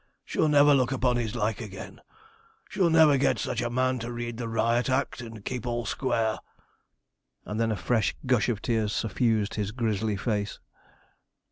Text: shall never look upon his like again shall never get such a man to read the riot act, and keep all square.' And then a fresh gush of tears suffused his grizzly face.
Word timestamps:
shall 0.25 0.47
never 0.47 0.73
look 0.73 0.91
upon 0.91 1.15
his 1.15 1.35
like 1.35 1.61
again 1.61 2.01
shall 2.67 2.89
never 2.89 3.19
get 3.19 3.37
such 3.37 3.61
a 3.61 3.69
man 3.69 3.99
to 3.99 4.11
read 4.11 4.37
the 4.37 4.47
riot 4.49 4.89
act, 4.89 5.21
and 5.21 5.45
keep 5.45 5.63
all 5.67 5.85
square.' 5.85 6.39
And 7.45 7.59
then 7.59 7.71
a 7.71 7.75
fresh 7.75 8.15
gush 8.25 8.49
of 8.49 8.63
tears 8.63 8.91
suffused 8.93 9.53
his 9.53 9.71
grizzly 9.71 10.17
face. 10.17 10.57